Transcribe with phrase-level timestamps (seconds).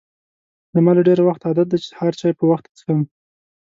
[0.75, 2.99] زما له ډېر وخته عادت دی چې سهار چای په وخته څښم.